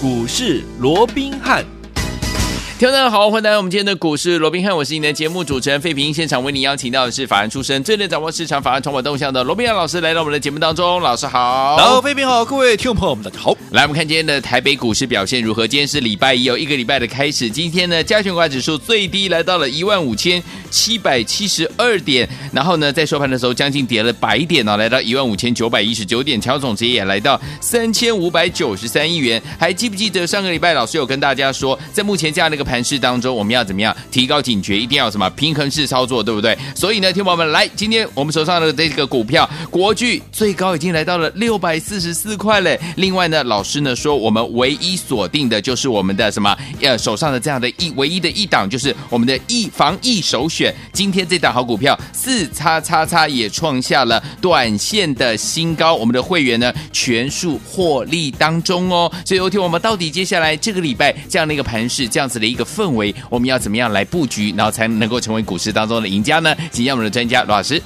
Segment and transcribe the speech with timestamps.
[0.00, 1.77] 股市罗宾汉。
[2.78, 6.14] 听众好，欢迎来到我们今天的股市罗宾汉，我是你的节目主持人费平。
[6.14, 11.00] 现场为你邀请到的是法案出身、最能掌握市场法案筹码动向的罗宾汉老师，来到我们的节目当中。
[11.00, 13.52] 老师好，好，费平好，各位听众朋友们大家好。
[13.72, 15.66] 来，我们看今天的台北股市表现如何？
[15.66, 17.50] 今天是礼拜一，有一个礼拜的开始。
[17.50, 20.40] 今天呢，加权股价指数最低来到了一万五千
[20.70, 29.42] 七百七十二点，然后呢，在收盘的时候将近跌了百点呢，来到一万五千九百一十九点，成交总值也来到三千五百九十三亿元。
[29.58, 34.78] 还记不记得上个礼拜老师有跟大家说，在目前这样的一个盘势当中，我们要怎么样提高警觉？
[34.78, 36.56] 一定要什么平衡式操作，对不对？
[36.74, 42.78] 所以呢，听宝们，来，今天我们手上的这个股票国巨最高已经来到了六百四十四块嘞。
[42.96, 46.54] 另外呢，老师呢说，我们唯一锁定的就是我们的什么？
[46.82, 50.74] 呃，手上的这样的一唯一的一档，就是我们的疫防疫首选。
[50.92, 59.10] 今天这档好股票四叉叉叉也创下了短线的新高，我们的会员呢全数获利当中哦。
[59.24, 66.54] 所以，有听我们到底接下来这个礼拜这样的一个盘势，这样子的一个氛围，我们要怎么样来布局，然后才能够成为股市当中的赢家呢？
[66.70, 67.80] 请教我们的专家罗老师。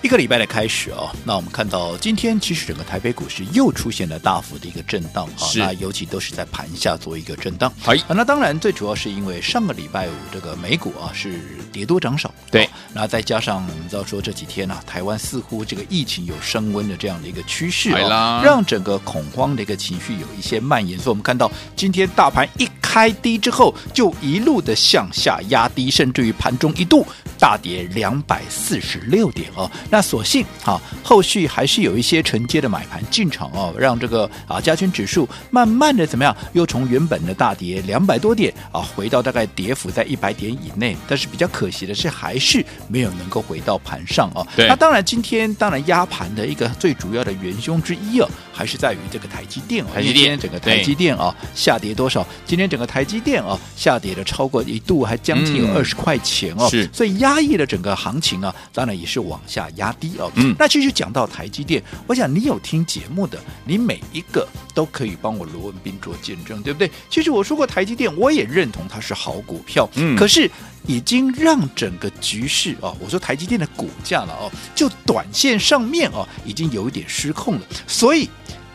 [0.00, 5.58] 一个礼拜的开始哦，那我们看到今天其实整个台北股市又出现了大幅的一个震荡啊，是。
[5.58, 7.72] 那尤其都是在盘下做一个震荡。
[7.80, 11.40] 好，那当然最主要是因为上个礼拜五这个美股啊是
[11.72, 27.04] 跌多涨少，对，然后再加上我们知道说这几天啊，台湾似乎这个疫情有升温的这样的一个趋势啊，让整个恐慌的一个情绪有一些蔓延，所以我们看到今天大盘一开低之后，就一路的向下压低，甚至于盘中一度
[27.38, 29.70] 大跌两百四十六点哦。
[29.90, 40.96] 那所幸啊，后续还是有一些承接的买盘进场哦，让这个啊加权指数慢慢的怎么样，又从原本的大跌两百多点啊，回到大概跌幅在一百点以内。
[41.06, 44.46] 但是比较可惜的是，还是没有能够回到盘上哦。
[44.56, 48.28] 那当然，今天当然压盘的一个最主要的元凶之一哦，
[48.58, 49.88] 还是在于这个台积电哦。
[49.94, 52.26] 台积电整个台积电啊下跌多少？
[52.44, 56.68] 今天整个台积电啊下跌了超过一度还将近有二十块钱哦。
[56.68, 56.90] 是。
[56.92, 60.10] 所以压抑了整个行情啊，当然也是往下压低。
[60.18, 66.90] 哦，嗯，那其实讲到台积电，我想你有听节目的，你每一个都可以帮我罗文斌做见证，对不对？
[67.08, 70.50] 其实我说过台积电，我也认同它是好股票，嗯，可是
[70.86, 78.28] 已经让整个局势啊，我说台积电的股价了哦，就短线上面哦，已经有一点失控了，所以。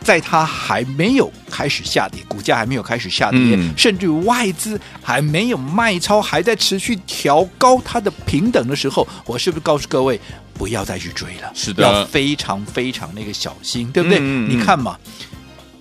[0.04, 10.20] 在它还没有开始下跌，股价还没有开始下跌，嗯、甚至于外资还没有卖超，还在持续调高它的平等的时候，我是不是告诉各位
[10.52, 11.50] 不要再去追了？
[11.54, 14.18] 是的，要非常非常那个小心，对不对？
[14.20, 14.96] 嗯、你看嘛，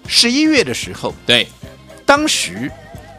[0.07, 1.47] 十一月的时候，对，
[2.06, 2.72] 当时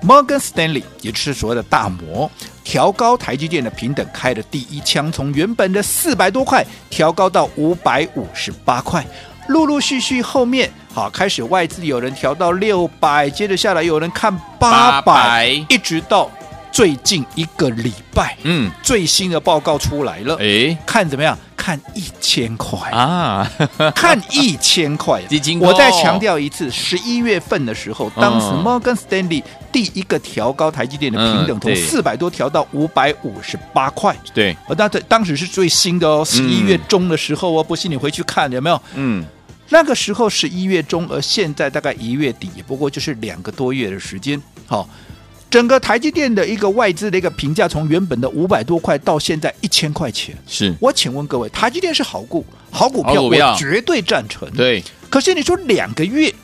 [0.03, 2.31] Morgan Stanley 也就是所谓的大摩
[2.63, 9.07] 调高台积电的平等，开的第一枪，从原本的四百多块调高到五百五十八块。
[9.49, 16.31] 陆陆续续后面，好开始外资有人调到六百，接着下来有人看八百，一直到
[16.73, 21.39] 最近一个礼拜，嗯，最新的报告出来了，哎，看怎么样？
[21.65, 23.51] 看一千块啊，
[23.97, 25.23] 看一千块。
[25.63, 29.43] 我再强调一次，十一月份的时候，当时摩根斯丹利
[29.73, 34.15] 第一个调高台积电的平等，从四百多调到五百五十八块。
[34.35, 38.79] 对，而当当时是最新的哦，十一月中的时候哦，不信你回去看有没有？
[38.97, 39.25] 嗯。
[39.71, 44.39] 那个时候十一月中，而现在大概一月底，不过就是两个多月的时间。
[44.67, 44.87] 好，
[45.51, 50.37] 整个台积电的一个外资的一个评价，从原本的五百多块到现在一千块钱。
[50.47, 54.51] 是，我请问各位，台积电是好股，好股票，我绝对赞成。
[54.51, 56.35] 对，可是你说两个月，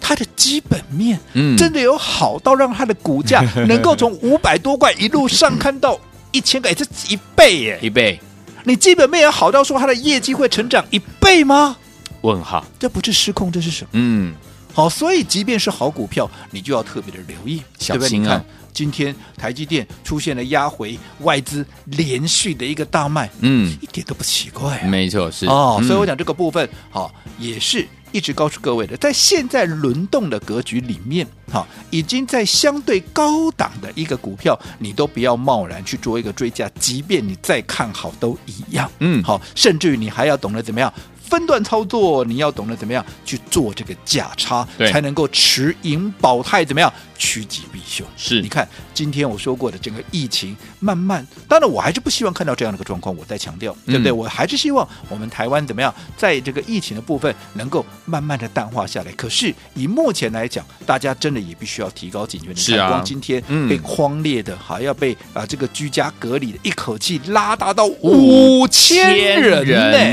[0.00, 5.98] 它的基本面，嗯，真的有好到让它的股价 能够从五百多块一路上看到
[6.30, 8.20] 一千块，这一倍耶，一倍。
[8.64, 11.76] 你基本面有好到说它的业绩会成长一倍吗？
[12.22, 13.90] 问号，这不是失控，这是什么？
[13.92, 14.34] 嗯，
[14.74, 18.24] 好，所以即便是好股票，你就要特别的留意，小心啊！
[18.24, 25.80] 你看今天台积电出现了压回，外资连续的一个大卖，嗯，一点都不奇怪啊，没错，是哦。
[25.86, 40.92] 所以我讲这个部分，好，也是一直告诉各位的，在现在轮动的格局里面，哈，已经在相对高档的一个股票，你都不要贸然去做一个追加，即便你再看好都一样，嗯，好，甚至于你还要懂得怎么样。
[41.28, 48.06] 分段操作，你要懂得怎么样去做这个价差，才能够持盈保泰，怎么样趋吉避凶？
[48.16, 53.14] 是，你看今天我说过的整个疫情慢慢，当然我还是不希望看到这样的一个状况。
[53.16, 54.12] 我再强调，对不对？
[54.12, 59.12] 嗯、我还是希望我们台湾怎么样，在这个疫情的部分能够慢慢的淡化下来。
[59.12, 62.54] 可是以目前来讲，大家真的也必须要提高警觉。
[62.54, 69.66] 是啊，光今天被匡列的，还、嗯、要被啊这个居家隔离的，一口气拉大到五千人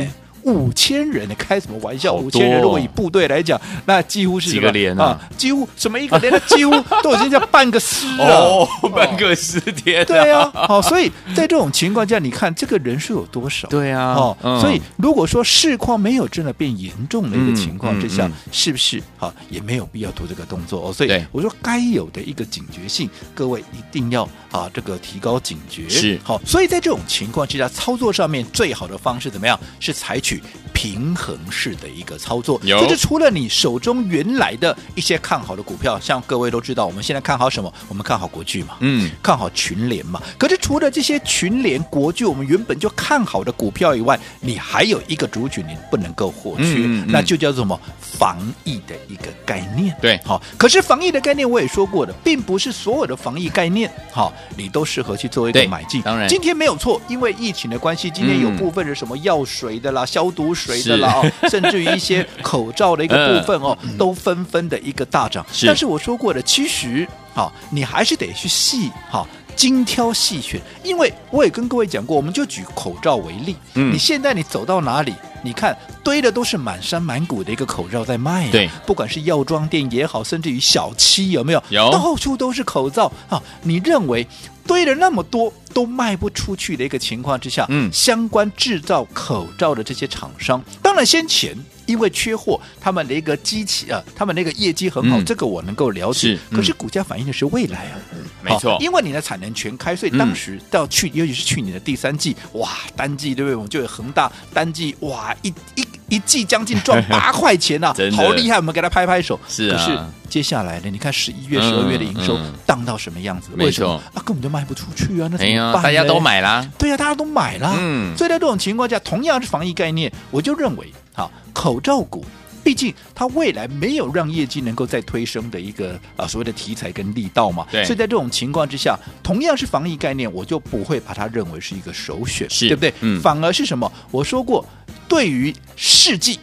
[0.05, 0.20] 呢。
[0.43, 2.13] 五千人，你开什么玩笑？
[2.13, 6.71] 五千人，如果以部队来讲，那几乎是几个连啊几乎什么一个连，那几乎
[7.03, 8.25] 都已经叫半个师了。
[8.25, 13.67] 哦，半个师天，对啊，好，所以在这种情况下，你看这个人数有多少？
[13.69, 20.93] 对啊，哦，嗯所以如果说市况没有真的变严重的一个情况之下，是不是好也没有必要做这个动作哦？
[20.93, 25.87] 所以我说该有的一个警觉性，各位一定要啊这个提高警觉。
[25.89, 29.59] 是好，所以在这种情况之下，操作上面最好的方式怎么样？
[29.79, 30.70] 是采取 là-dessus.
[30.81, 32.59] 平衡式的一个操作。
[32.59, 37.71] 就是除了你手中原来的一些看好的股票，像各位都知道，我们现在看好什么？
[37.87, 38.77] 我们看好国巨嘛。
[38.79, 40.19] 嗯，看好群联嘛。
[40.39, 47.79] 可是除了这些群联、国巨，我们原本就看好的股票以外，你还有一个族群你不能够获缺，嗯嗯嗯那就叫做什么？
[47.99, 49.95] 防疫的一个概念。
[50.01, 50.41] 对好。
[50.57, 56.01] 可是防疫的概念我也说过的，并不是所有的防疫概念，好，你都适合去做一个买进。
[56.01, 65.45] 当然今天没有错，因为疫情的关系，今天有嗯部分的什么药水的啦、消毒水的啦，哦， 甚至于一些口罩的一个部分哦，都纷纷的一个大涨。
[65.51, 65.65] 是。
[65.65, 69.27] 但是我说过的，其实好，你还是得去细好。
[69.53, 73.93] 精挑细选，因为我也跟各位讲过，我们就举口罩为例，嗯。
[73.93, 75.13] 你现在你走到哪里，
[75.43, 81.91] 你看堆的都是满山满谷的一个口罩在卖、啊，对，不管是药妆店也好，甚至于小七有没有，有。
[81.91, 83.43] 到处都是口罩啊！
[83.61, 84.25] 你认为
[84.65, 91.55] 堆了那么多都卖不出去的一个情况之下，嗯相关制造口罩的这些厂商，当然先前。
[91.87, 96.19] 因为缺货，他们的一个机器啊，他们那个业绩很好，嗯这个我能够了解。
[96.19, 97.99] 是嗯可是股价反映的是未来啊，
[98.41, 103.55] 没错好因为你的产能全开，所以当时到去，尤其是去年的第三季，哇，单季对不对？
[103.55, 108.57] 我们就有恒大单季，哇，一一一季将近赚 八块钱啊真，的好厉害！
[108.57, 109.39] 我们给他拍拍手。
[109.47, 109.99] 是啊可是
[110.29, 110.89] 接下来呢？
[110.91, 113.49] 你看十一月、十二月的营收嗯荡到什么样子？
[113.57, 115.27] 为什么啊，根本就卖不出去啊！
[115.31, 115.83] 那怎哎呀，么办？
[115.83, 116.19] 大家都。
[116.19, 117.75] 买啦，对呀、啊，大家都买啦。
[117.79, 122.23] 嗯所以在这种情况下，同样是防疫概念，我就认为，好，口罩股。
[122.63, 132.93] 毕竟它未来没有让业绩能够再推升的一个啊所谓的题材跟力道嘛，对所以在这种情况之下，同样是防疫概念，我就不会把它认为是一个首选，是对不对？
[133.01, 133.91] 嗯反而是什么？
[134.11, 134.65] 我说过，
[135.07, 136.39] 对于试剂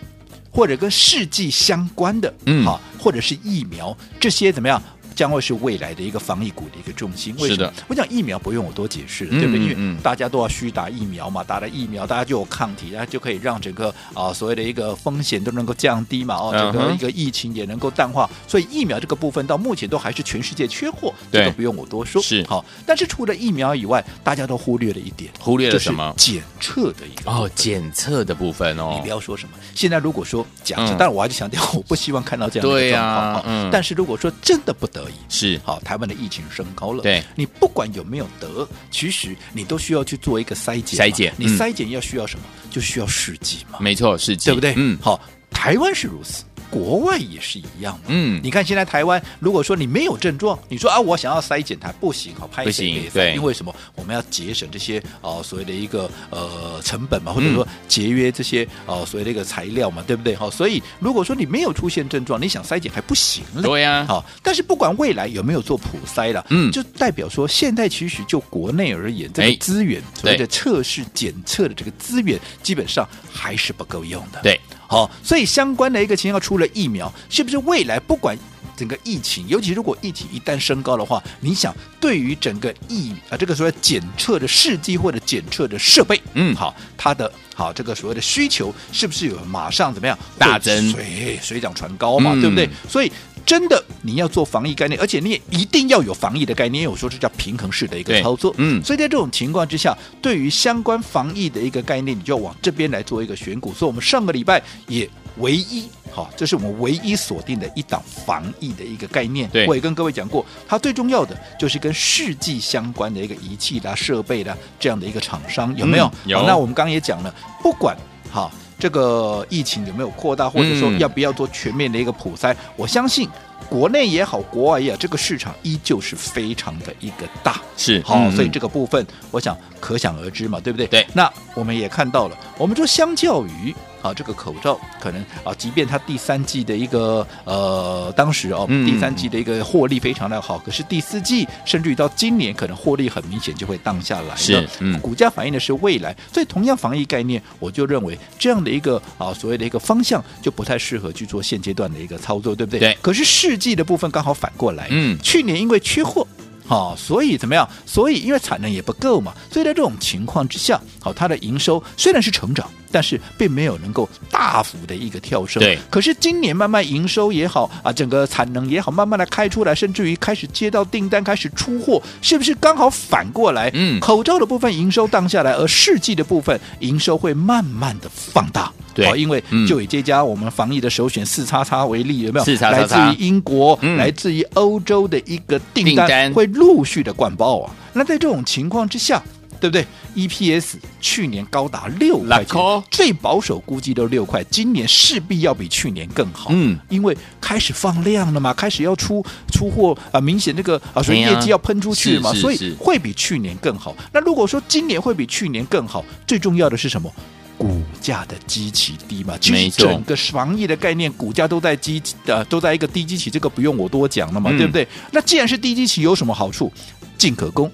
[0.50, 4.82] 或者跟试剂相关的，嗯好，或者是疫苗这些怎么样？
[5.18, 7.34] 将会是未来的一个防疫股的一个重心。
[7.40, 7.72] 为什么？
[7.88, 9.58] 我讲疫苗不用我多解释对不对？
[9.58, 18.30] 因为大家都要需打疫苗嘛，打了疫苗，大家就有抗体，然后就可以让整个啊所谓的一个风险都能够降低嘛，哦，整个一个疫情也能够淡化。
[18.46, 22.22] 所以疫苗这个部分到目前都还是全世界缺货，这个不用我多说。
[22.22, 29.56] 是好，但是除了疫苗以外，大家都忽略了一点，忽略了就是什么检测的一个哦，检测的部分哦，你不要说什么。
[29.74, 33.70] 现在如果说假设，嗯当然我还是强调，我不希望看到这样的状况。
[33.72, 35.60] 但是如果说真的不得已，是。
[35.64, 37.22] 好，台湾的疫情升高了，对。
[37.34, 40.98] 你不管有没有得，其实你都需要去做一个筛检。
[40.98, 41.46] 筛检嗯。
[41.46, 42.44] 你筛检要需要什么？
[42.70, 44.50] 就需要试剂嘛，没错，试剂。
[44.50, 44.74] 对不对？
[44.76, 46.44] 嗯，好，台湾是如此。
[46.70, 53.74] 国外也是一样嘛，嗯你看现在台湾，如果说你没有症状，你说啊，我想要筛检它不行，好拍不行对因为什么？
[53.94, 60.36] 我们要节省这些哦、呃所谓的一个呃成本嘛，或嗯者说节约这些哦、呃所谓的一个材料嘛，对不对？
[60.36, 63.62] 好、所以如果说你没有出现症状，你想筛检还不行了。
[63.62, 74.40] 对呀好，但是不管未来有没有做普筛了，嗯就代表说现在其实就国内而言，这个哎资源、所谓对的测试检测的这个资源，基本上还是不够用的。
[74.42, 78.36] 对，好，所以相关的一个情况，除了疫苗，是不是未来不管
[78.74, 92.68] 整个疫情，尤其如果疫情一旦升高的话，你想对于整个疫啊这个所谓检测的试剂或者检测的设备，嗯好，它的好这个所谓的需求是不是有马上怎么样大增水水涨船高嘛，嗯对不对？
[92.88, 93.12] 所以。
[93.48, 96.82] 真的，你要做防疫概念，而且你也一定要有防疫的概念。
[96.82, 103.72] 因为我说这叫平衡式的一个操作，嗯所以在这种情况之下，对于相关防疫的一个概念，你就要往这边来做一个选股。
[103.72, 109.48] 所以，我们上个礼拜也唯一好，这是我们唯一锁定的一档防疫的一个概念。
[109.48, 116.04] 对我也跟各位讲过，它最重要的就是跟试剂相关的一个仪器啦、设备啦这样的一个厂商，有没有？
[116.04, 117.96] 嗯有好那我们刚刚也讲了，不管
[118.30, 118.52] 好。
[118.78, 122.54] 这个疫情有没有扩大，或者说嗯要不要做全面的一个普筛？
[122.76, 123.28] 我相信
[123.68, 127.60] 国内也好，国外也好，这个市场依旧是非常的一个大。
[127.76, 130.86] 是好，所以这个部分，我想可想而知嘛，对不对？
[130.86, 144.36] 对那我们也看到了，我们说相较于啊这个口罩，可能啊，即便它第三季的一个呃，当时哦，嗯第三季的一个获利非常的好，可是第四季甚至于到今年，可能获利很明显就会荡下来了。
[144.36, 152.80] 是嗯股价反映的是未来，所以同样防疫概念，我就认为这样的一个啊所谓的一个方向，就不太适合去做现阶段的一个操作，对不对？
[152.80, 156.26] 对可是世纪的部分刚好反过来，嗯去年因为缺货。
[156.66, 157.66] 好、所以怎么样？
[157.86, 165.62] 所以因为产能也不够嘛，所以在这种情况之下，好、它的营收虽然是成长，但是并没有能够大幅的一个跳升。
[165.62, 173.70] 对，可是今年慢慢营收也好啊，整个产能也好，慢慢的开出来，甚至于开始接到订单，开始出货，是不是刚好反过来？
[173.74, 178.72] 嗯，口罩的部分营收荡下来，而试剂的部分营收会慢慢的放大。
[178.94, 182.44] 对，因为就以这家我们防疫的首选四叉叉为例，有没有？
[182.44, 187.72] 四叉叉来自于英国，嗯、来自于欧洲的一个订单会陆续的灌爆啊。
[187.92, 189.22] 那在这种情况之下，
[189.60, 196.50] 对不对？EPS 去年高达六块钱，最保守估计都六块，今年势必要比去年更好。
[196.52, 203.94] 嗯，因为开始放量了嘛，开始要出出货啊，明显这个啊，所以业绩要喷出去嘛，所以会比去年更好。
[204.12, 207.12] 那如果说今年会比去年更好，最重要的是什么？
[207.56, 214.86] 股价的基期低嘛，其实整个防疫的概念，股价都在基呃都在一个低基期，这个不用我多讲了嘛，嗯、对不对？
[215.10, 216.72] 那既然是低基期，有什么好处？
[217.16, 217.68] 进可攻，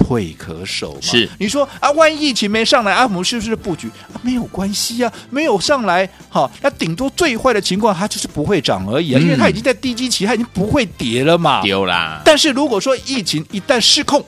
[0.00, 1.00] 退可守嘛。
[1.02, 4.16] 是你说啊，万一疫情没上来，阿、啊、姆是不是布局啊？
[4.22, 11.62] 没有关系啊，没有上来，好、啊，那顶多最坏的情况，它就是不会涨而已啊，嗯、因为它已经在低基期，它已经不会跌了嘛。
[11.62, 12.22] 丢啦。
[12.24, 14.24] 但是如果说疫情一旦失控，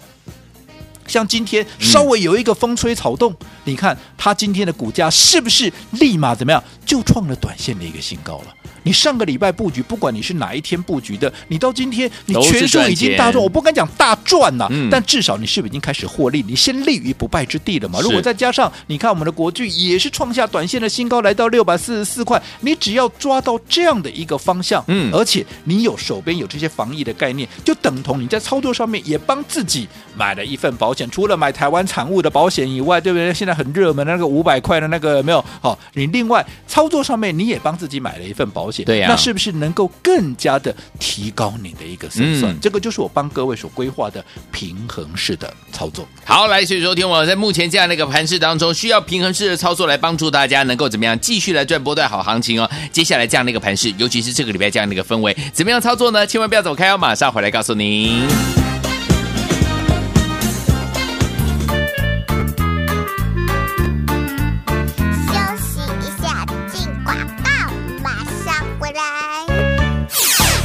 [1.12, 8.54] 像今天稍微有一个风吹草动，嗯、你看它今天的股价是不是立马怎么样，就创了短线的一个新高了？
[8.85, 16.42] 你上个礼拜布局，不管你是哪一天布局的，你到今天你全数已经大赚，我不敢讲大赚呐、啊，嗯、但至少你是不是已经开始获利？
[16.49, 18.00] 你先立于不败之地了嘛？
[18.00, 33.32] 如果再加上你看我们的国巨也是创下短线的新高，来到六百四十四块，你只要抓到这样的一个方向，嗯，而且你有手边有这些防疫的概念，就等同你在操作上面也帮自己买了一份保险，除了买台湾产物的保险以外，对不对？
[33.32, 35.44] 现在很热门的那个五百块的那个有没有？
[35.61, 38.85] 好，你另外操作上面你也帮自己买了一份保险。
[38.85, 42.52] 对呀、啊，那是不是能够更加的提高你的一个胜算？
[42.52, 46.06] 嗯、这个就是我帮各位所规划的平衡式的操作。
[46.25, 52.71] 好，来，所以说听我在目前这样的一个盘势当中，需要平衡式的操作来帮助大家能够怎么样继续来赚波段好行情哦。
[52.92, 56.26] 接下来这样的一个盘势，尤其是这个礼拜这样的一个氛围，怎么样操作呢？
[56.26, 58.23] 千万不要走开哦，马上回来告诉您。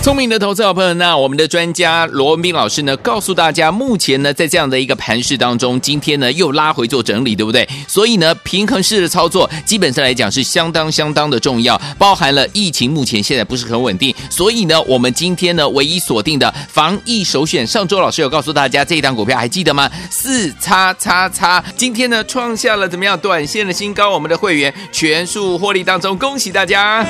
[0.08, 7.68] 聪明的投资好朋友，那我们的专家罗文斌老师呢，告诉大家，目前呢，在这样的一个盘势当中，今天呢又拉回做整理，对不对？
[7.90, 19.92] 所以呢，平衡式的操作，基本上来讲是相当相当的重要，包含了疫情目前现在不是很稳定，所以呢，我们今天呢唯一锁定的防疫首选，上周老师有告诉大家这一档股票还记得吗？
[20.10, 27.06] 四叉叉叉，今天呢创下了怎么样短线的新高，我们的会员全数获利当中，恭喜大家！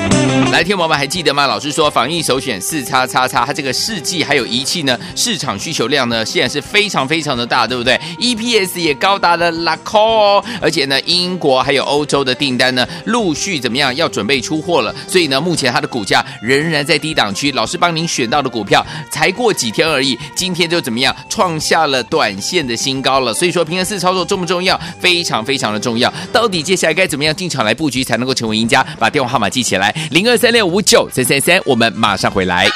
[0.50, 1.46] 来听我们还记得吗？
[1.46, 2.87] 老师说防疫首选四。
[2.88, 17.52] 叉叉叉，它这个试剂还有仪器呢，市场需求量呢，现在是非常非常的大，对不对？EPS 也高达了拉扣哦，而且呢，英国还有欧洲的订单呢，陆续怎么样要准备出货了，所以呢，目前它的股价仍然在低档区。
[17.52, 23.34] 老师帮您选到的股票，才过几天而已，今天就怎么样创下了短线的新高了。
[23.34, 24.78] 所以说，平衡式操作重不重要？
[25.00, 26.12] 非常非常的重要。
[26.32, 28.86] 到底接下来该怎么样进场来布局才能够成为赢家？
[28.98, 32.68] 把电话号码记起来，零二三六五九三三三，我们马上回来。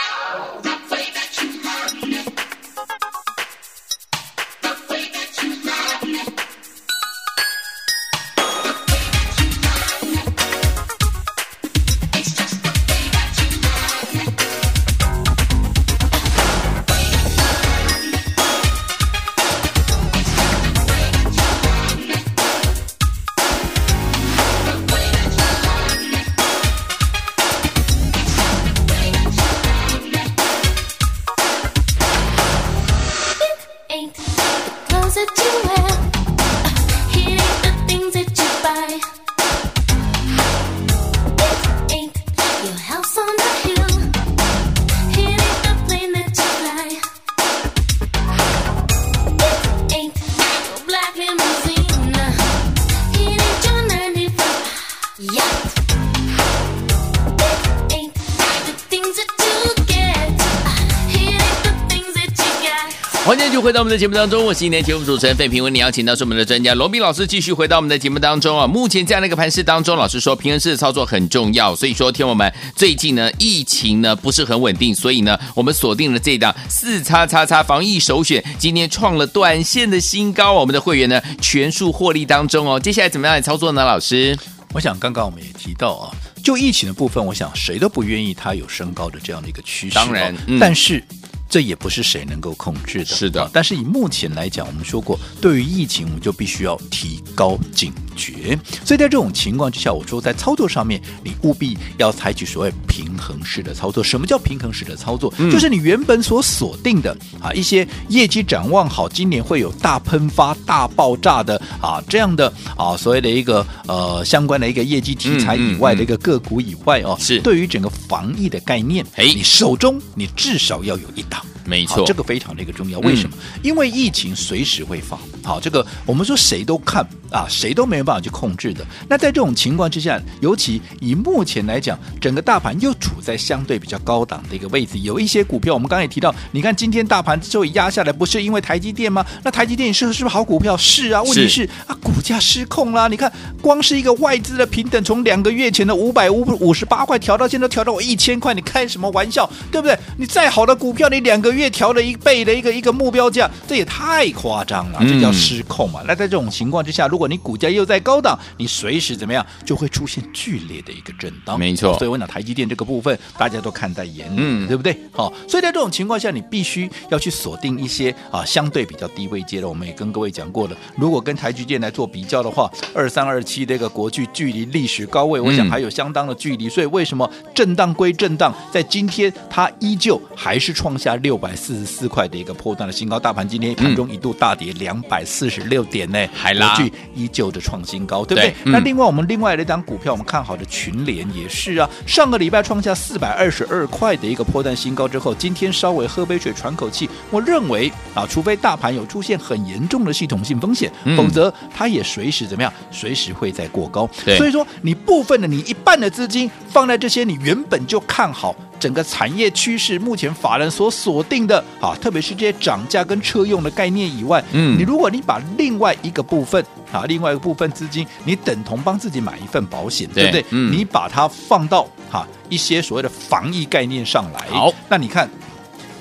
[63.92, 68.66] 的节目当中，我是今天节目主持人费平，为你邀请到是我们的专家罗宾老师，继续回到我们的节目当中啊。
[68.66, 82.80] 目前这样的一个盘势当中，老师说平衡式的操作很重要，所以说听我们最近呢疫情呢不是很稳定，所以呢我们锁定了这档四叉叉叉防疫首选，今天创了短线的新高，我们的会员呢全数获利当中哦。
[82.80, 83.84] 接下来怎么样来操作呢？
[83.84, 84.34] 老师，
[84.72, 86.08] 我想刚刚我们也提到啊，
[86.42, 91.04] 就疫情的部分，我想谁都不愿意它有升高的这样的一个趋势，当然，嗯、但是。
[91.52, 93.50] 这也不是谁能够控制的，是的。
[93.52, 98.58] 但是以目前来讲，我们说过，对于疫情，我们就必须要提高警觉。
[98.86, 104.02] 所以在这种情况之下，我说在操作上面，你务必要采取所谓平衡式的操作。
[104.02, 105.30] 什么叫平衡式的操作？
[105.36, 121.41] 嗯、就是你原本所锁定的啊一些业绩展望好，今年会有大喷发、大爆炸的啊这样的啊所谓的一个呃相关的一个业绩题材以外的一个个股以外哦，是对于整个防疫的概念，哎，你手中你至少要有一档。
[121.64, 122.98] 没错，这个非常的一个重要。
[123.00, 123.36] 为什么？
[123.36, 125.18] 嗯、因为疫情随时会放。
[125.42, 128.84] 好，这个我们说谁都看啊，谁都没有办法去控制的。
[129.08, 139.26] 那在这种情况之下，尤其以目前来讲，整个大盘又处在相对比较高档的一个位置，有一些股票，我们刚才也提到，你看今天大盘之所以压下来，不是因为台积电吗？
[139.42, 140.76] 那台积电是是不是好股票？
[140.76, 143.08] 是啊，问题是，是啊，股价失控啦。
[143.08, 149.48] 你看，光是一个外资的平等，从两个月前的五百五五十八块调到现在调到我一千块，你开什么玩笑？
[149.70, 149.98] 对不对？
[150.16, 155.32] 你再好的股票，你两个月调了一倍的一个一个目标价，这也太夸张了，这叫。
[155.32, 156.00] 失控嘛？
[156.06, 161.58] 那在这种情况之下，如果你股价又在高档，你随时怎么样就会出现剧烈的一个震荡。
[161.58, 164.96] 没错，所以我讲台积电这个部分，大家都看在眼里，嗯，对不对？
[165.12, 169.68] 好，所以在这种情况下，你必须要去锁定一些啊相对比较低位阶的。
[169.68, 176.68] 我们也跟各位讲过了，如果跟台积电来做比较的话，二三二七这个国巨距离历史高位，我想还有相当的距离。
[176.68, 183.18] 所以为什么震荡归震荡，在今天它依旧还是创下六百四十四块的一个破段的新高。
[183.18, 185.22] 大盘今天盘中一度大跌两百。
[185.24, 186.76] 四十六点呢，还拉，
[187.14, 188.50] 依旧的创新高，对不对？
[188.50, 197.08] 对嗯、那另外我们另外的一档股票，我们看好的群联也是啊，上个礼拜创下四百二十二块的一个破蛋新高之后，今天稍微喝杯水喘口气。
[197.30, 204.08] 我认为啊，除非大盘有出现很严重的系统性风险，嗯、否则它也随时怎么样，随时会再过高。
[204.36, 208.54] 所以说，你部分的你一半的资金放在这些你原本就看好。
[208.82, 216.60] 整个产业趋势，目前法人所锁定的啊，特别是这些涨价跟车用的概念以外，嗯，你如果你把另外一个部分
[216.90, 220.44] 啊，另外一个部分资金，你等同帮自己买一份保险，对，对不对？
[220.50, 225.30] 嗯，你把它放到哈一些所谓的防疫概念上来，好，那你看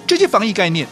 [0.08, 0.88] 这些防疫概念。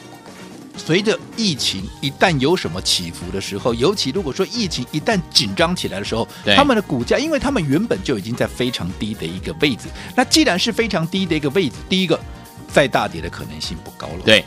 [0.80, 12.20] 随着疫情一旦有什么起伏的时候，尤其如果说疫情一旦紧张起来的时候，他们的股价，因为他们原本就已经在非常低的一个位置，那既然是非常低的一个位置，第一个
[12.72, 14.24] 再大跌的可能性不高了。
[14.26, 14.44] 对。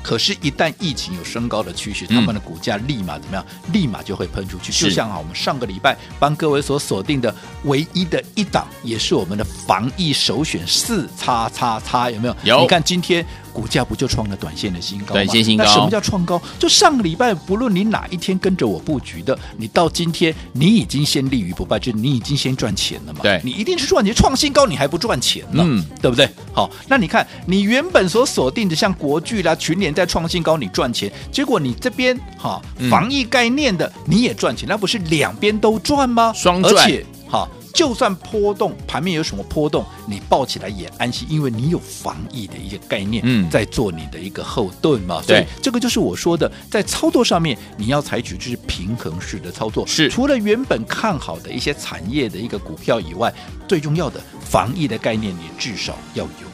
[0.00, 3.44] 可是，一旦疫情有升高的趋势，他们的股价立马怎么样？
[3.72, 4.72] 立马就会喷出去。
[4.72, 12.36] 就像啊，我们上个礼拜帮各位所锁定的唯一的一档，也是我们的防疫首选四叉叉叉，有没有？
[12.44, 12.60] 有。
[12.60, 13.26] 你看今天。
[13.58, 15.12] 股价不就创了短线的新高吗？
[15.14, 15.64] 短线新高。
[15.64, 16.40] 那什么叫创高？
[16.60, 23.18] 就上个礼拜，不论你哪一天跟着我布局的，你到今天你已经先立于不败，就是你已经先赚钱了嘛？
[23.20, 25.64] 对，你一定是赚钱，创新高你还不赚钱呢？
[25.66, 26.28] 嗯，对不对？
[26.52, 36.32] 好，那你看你原本所锁定的像国巨啦、群联在创新高，你赚钱，结果你这边哈防疫概念的你也赚钱，那不是两边都赚吗？
[36.32, 36.76] 双赚。
[36.76, 37.48] 而且哈。
[37.72, 45.22] 就算波动，盘面有什么波动，你抱起来也安心，因为你有防疫的一个概念，嗯，在做你的一个后盾嘛。
[45.22, 49.86] 所以，这个就是我说的，在操作上面你要采取就是平衡式的操作。
[49.86, 53.32] 是，除了原本看好的一些产业的一个股票以外，
[53.68, 56.48] 最重要的防疫的概念，你至少要有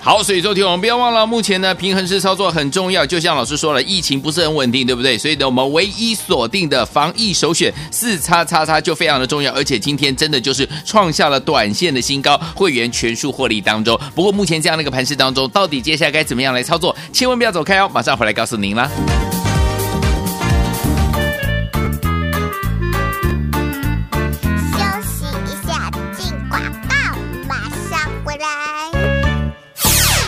[0.00, 3.06] 好，所以昨天我们不要忘了，目前呢平衡式操作很重要。
[3.06, 5.16] 就像老师说了，疫情不是很稳定，对不对？
[5.16, 9.50] 所以呢，我们唯一锁定的防疫首选四叉叉叉就非常的重要。
[9.54, 13.98] 而且今天真的就是创下了短线的新高，会员全数获利当中。
[14.14, 16.94] 不过目前这样的一个盘势当中，到底接下来该怎么样来操作？
[17.10, 18.90] 千万不要走开哦，马上回来告诉您啦。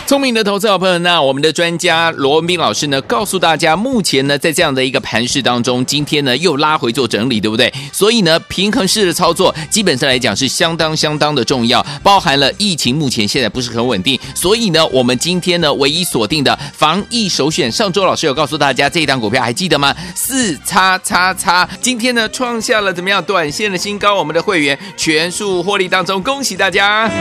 [0.07, 7.69] 聪明的投资好朋友，那我们的专家罗文斌老师呢，告诉大家，目前呢，在这样的一个盘势当中，今天呢又拉回做整理，对不对？
[7.91, 19.93] 所以呢，平衡式的操作，基本上来讲是相当相当的重要，包含了疫情目前现在不是很稳定，所以呢，我们今天呢唯一锁定的防疫首选，上周老师有告诉大家这一档股票还记得吗？
[20.15, 27.11] 四叉叉叉，今天呢创下了怎么样短线的新高，我们的会员全数获利当中，恭喜大家！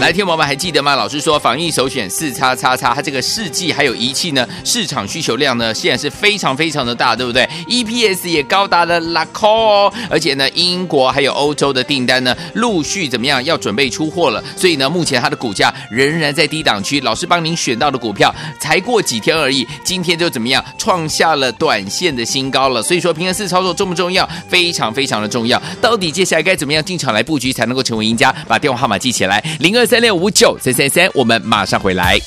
[0.00, 0.96] 来听我们还记得吗？
[0.96, 2.31] 老师说防疫首选四。
[2.32, 17.00] 叉叉叉，它这个试剂还有仪器呢，市场需求量呢，现在是非常非常的大，对不对？EPS 也高达了 l 扣哦，而且呢，英国还有欧洲的订单呢，陆续怎么样要准备出货了，所以呢，目前它的股价仍然在低档区。
[17.00, 22.82] 老师帮您选到的股票，才过几天而已，今天就怎么样创下了短线的新高了。
[22.82, 24.28] 所以说，平衡式操作重不重要？
[24.48, 25.60] 非常非常的重要。
[25.80, 28.34] 到底接下来该怎么样进场来布局才能够成为赢家？
[28.46, 32.21] 把电话号码记起来，零二三六五九三三三，我们马上回来。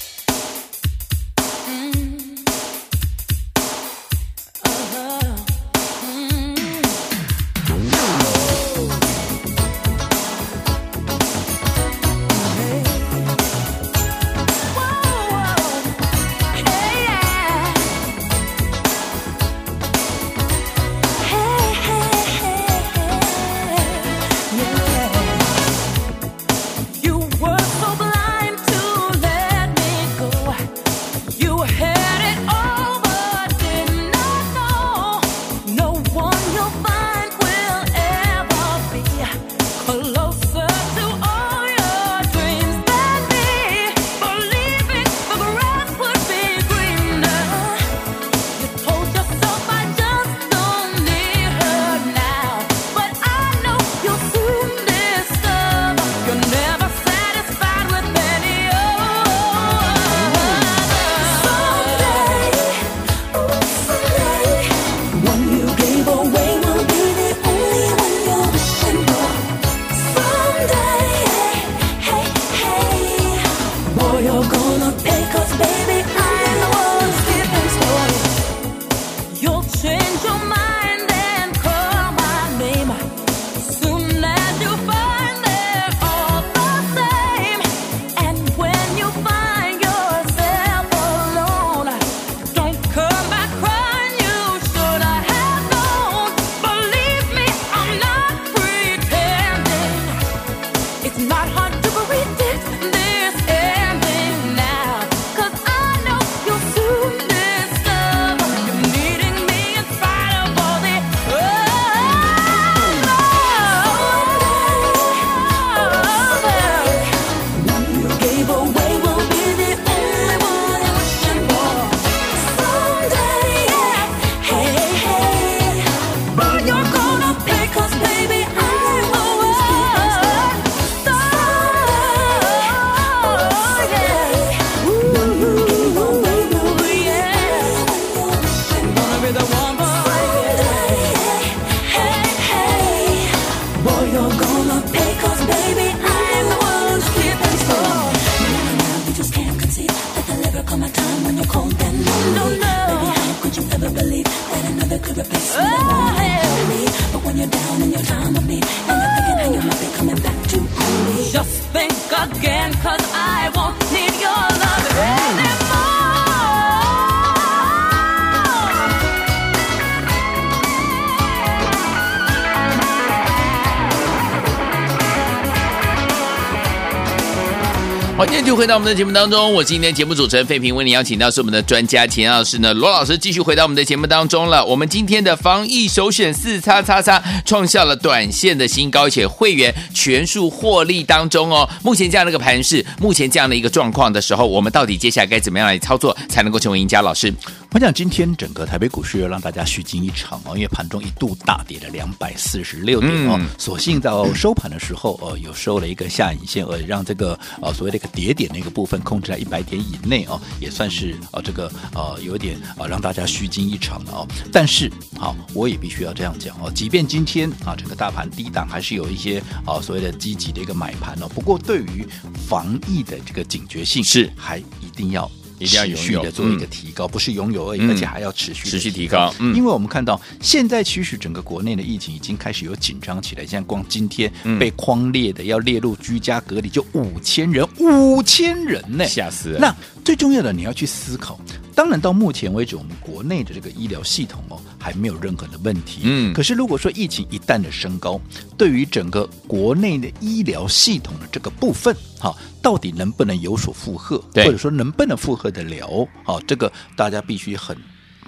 [178.26, 184.66] 今天就回到我们的节目当中，我是今天节目主持人费平，为你邀请到是我们的专家钱老师呢，罗老师继续回到我们的节目当中了。
[184.66, 191.70] 我们今天的防疫首选四叉叉叉创下了短线的新高，且会员全数获利当中哦。
[191.84, 197.04] 目前这样的一个盘势，目前这样的一个状况的时候，我们到底接下来该怎么样来操作才能够成为赢家？
[197.04, 197.32] 老师，
[197.76, 214.28] 我想今天整个台北股市又让大家虚惊一场哦，因为盘中一度大跌了两百四十六点哦，嗯所幸到收盘的时候哦，有收了一个下影线，而让这个呃所谓的一个跌点那个部分控制在一百点以内哦，也算是呃这个呃有点呃让大家虚惊一场了哦。
[214.54, 222.08] 但是好、我也必须要这样讲哦，即便今天啊整个大盘低档还是有一些啊所谓的积极的一个买盘哦，不过对于
[222.48, 225.30] 防疫的这个警觉性是还一定要。
[225.60, 229.56] 一定要持续的做一个提高，不是拥有而已，嗯而且还要持续持续提高嗯。
[229.56, 234.60] 因为我们看到现在其实整个国内的疫情已经开始有紧张起来，像光今天嗯。
[234.60, 241.40] 被框列的要列入居家隔离就五千人，五千人呢，吓死那最重要的你要去思考，
[241.76, 248.20] 当然到目前为止，我们国内的这个医疗系统哦还没有任何的问题，嗯可是如果说疫情一旦的升高，
[248.58, 256.08] 对于整个国内的医疗系统的这个部分，哈，到底能不能有所负荷，对或者说能不能负荷得了？
[256.24, 257.78] 好，这个大家必须很。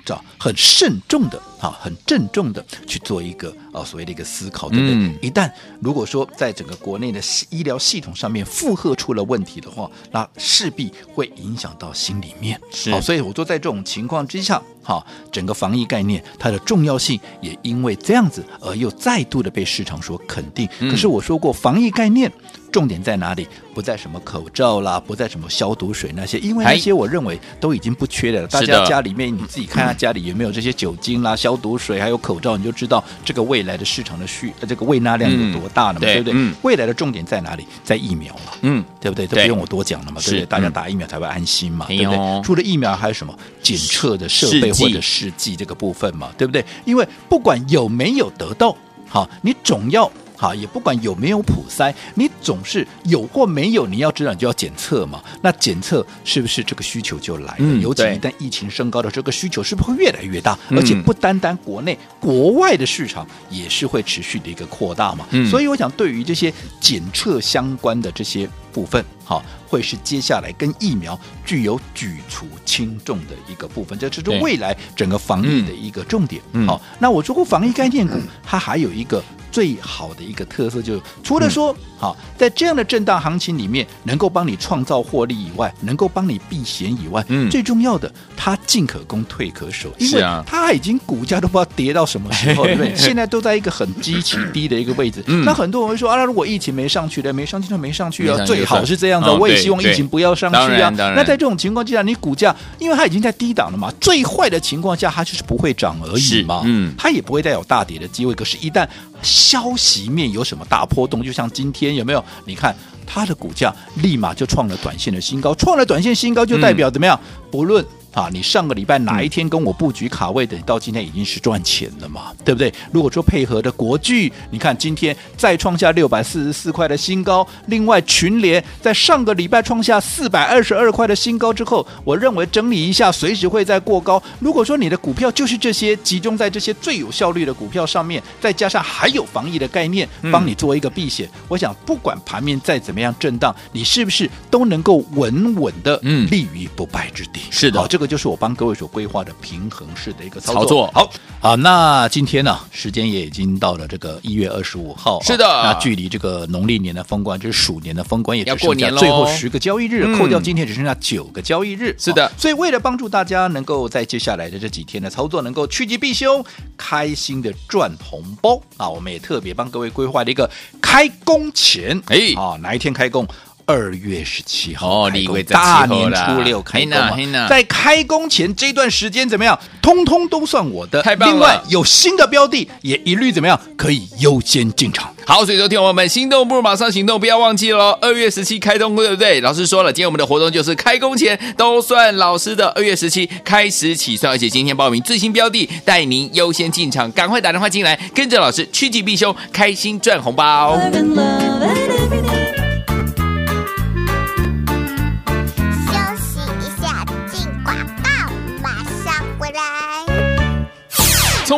[0.08, 4.94] 找很慎重的啊，很郑重的去做一个啊所谓的一个思考，对不对？
[4.96, 12.60] 嗯一旦如果说在整个国内的医疗系统上面负荷出了问题的话，那势必会影响到心里面。
[12.72, 20.70] 是好，所以我说在这种情况之下，哈，整个防疫概念它的重要性也因为这样子而又再度的被市场所肯定。
[20.80, 22.32] 嗯可是我说过，防疫概念
[22.72, 23.46] 重点在哪里？
[23.74, 28.48] 不在什么口罩啦，不在什么消毒水那些，因为那些我认为都已经不缺的了。
[28.48, 36.34] 大家家里面你自己看下家里有没有这些酒精啦、消毒水，还有口罩，你就知道这个未来的市场的需呃这个胃纳量有多大了嘛，嗯对对不对？
[36.36, 37.68] 嗯未来的重点在哪里？
[37.84, 38.54] 在疫苗嘛。
[38.62, 39.26] 嗯，对不对？
[39.26, 40.46] 都不用我多讲了嘛，对不对？
[40.46, 42.42] 大家嗯打疫苗才会安心嘛，哎对不对？
[42.44, 46.64] 除了疫苗，还有什么检测的设备或者试剂这个部分嘛，对不对？
[46.86, 48.76] 因为不管有没有得到，
[49.08, 50.12] 好，你总要。
[50.38, 55.22] 好，也不管有没有普筛，你总是有或没有，你要知道你就要检测嘛。
[55.42, 57.56] 那检测是不是这个需求就来了？
[57.58, 60.58] 嗯尤其一旦疫情升高的这个需求是不是会越来越大？
[60.70, 65.26] 嗯而且不单单国内，国外的市场也是会持续的一个扩大嘛。
[65.32, 76.42] 嗯所以我想，对于这些检测相关的这些部分，好，会是接下来跟疫苗具有举足轻重的一个部分，这就是未来整个防疫的一个重点。
[76.54, 76.66] 嗯。
[76.66, 81.78] 好，那我说过，防疫概念股它还有一个最好的一个特色，就是除了说、嗯。
[82.00, 87.50] 好在这样的震荡行情里面，能够帮你创造获利以外，能够帮你避险以外，嗯。
[87.50, 92.96] 最重要的，它进可攻，退可守，因为它已经股价都不知道跌到什么时候， 对不对？
[92.96, 95.24] 现在都在一个很极其低的一个位置。
[95.26, 95.44] 嗯。
[95.44, 98.46] 那很多人会说啊，如果疫情没上去的，没上去就没上去啊，去。
[98.46, 100.90] 最好是这样我也希望疫情不要上去啊。
[100.90, 108.34] 那在这种情况之下，你股价因为它已经在低档了嘛，最坏的情况下它就是不会涨而已嘛，嗯它也不会再有大跌的机会。
[108.34, 108.88] 可是，一旦
[109.22, 112.24] 消息面有什么大波动，就像今天有没有？
[112.46, 112.76] 你看。
[113.10, 117.18] 它的股价立马就创了短线的新高，创了短线新高就代表怎么样？
[117.50, 117.82] 不论。
[118.18, 122.74] 啊，你上个礼拜哪一天跟我布局卡位的，到今天已经是赚钱了嘛，对不对？
[122.92, 134.20] 如果说配合的国巨，你看今天再创下六百四十四块的新高，另外群联在上个礼拜创下四百二十二块的新高之后，我认为整理一下，随时会再过高。
[134.40, 147.42] 如果说你的股票就是这些集中在这些最有效率的股票上面，再加上还有防疫的概念，帮你做一个避险，嗯、我想不管盘面再怎么样震荡，你是不是都能够稳稳的嗯立于不败之地？
[147.52, 148.07] 是的，这个。
[148.08, 150.62] 就是我帮各位所规划的平衡式的一个操作。
[150.64, 150.92] 操作。
[150.94, 161.96] 好，好，那今天呢，时间也已经到了这个一月二十五号，是的，那距离这个农历年的封关，就是鼠年的封关，也只剩下最后十个交易日，扣掉今天只剩下九个交易日。
[162.00, 166.44] 是的，所以为了帮助大家能够在接下来的这几天的操作能够趋吉避凶，
[166.78, 170.50] 开心的赚红包啊，我们也特别帮各位规划了一个
[170.82, 172.34] 开工前，哎。
[172.36, 173.28] 啊，哪一天开工？
[173.70, 175.10] 二月十七号，
[175.50, 179.60] 大年初六开工，在开工前这段时间怎么样？
[179.82, 181.02] 通通都算我的。
[181.02, 181.34] 太棒了！
[181.34, 183.60] 另外有新的标的，也一律怎么样？
[183.76, 185.14] 可以优先进场。
[185.26, 187.92] 好，所以说听我们心动不如马上行动，不要忘记了。
[188.02, 189.42] 二月十七开工，对不对？
[189.42, 192.70] 老师说了，今天我们的活动就是开工前都算老师的。
[192.70, 200.80] 二月十七开始起算，而且今天报名最新标的，带您优先进场，赶快打电话进来，跟着老师趋吉避凶，开心赚红包。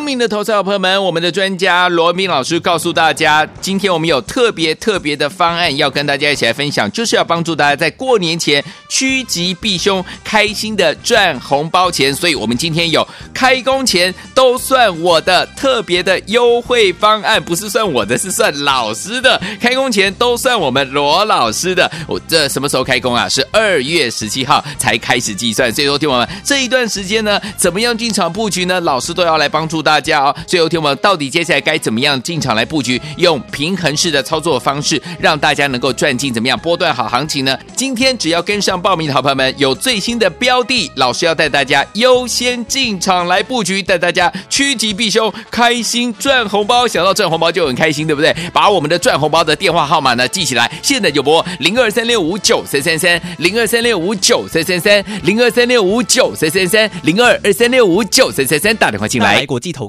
[0.10, 12.14] 明的投资者朋友们，我们的专家罗文彬老师告诉大家，今天我们有特别特别的方案要跟大家一起来分享，就是要帮助大家在过年前趋吉避凶，开心的赚红包钱。
[12.16, 19.42] 所以，我们今天有开工前都算我的特别的优惠方案，不是算我的，是算老师的。
[19.60, 21.92] 开工前都算我们罗老师的。
[22.08, 23.28] 我这什么时候开工啊？
[23.28, 25.74] 是二月十七号才开始计算。
[25.74, 28.80] 所以，说听我们这一段时间呢，怎么样进场布局呢？
[28.80, 29.80] 老师都要来帮助。
[29.90, 37.60] 大大家哦，最后听我们到底接下来该怎么样进场来布局，用平衡式的操作方式，让大家能够赚进怎么样波段好行情呢？
[37.76, 46.88] 今天只要跟上报名的好朋友们，有最新的标的，老师要带大家优先进场来布局，带大家趋吉避凶，开心赚红包。
[46.88, 48.34] 想到赚红包就很开心，对不对？
[48.54, 59.40] 把我们的赚红包的电话号码呢记起来，现在就拨零二三六五九三三三零二三六五九三三三零二三六五九三三三零二二三六五九三三三打电话进来。
[59.40, 59.89] 来国际投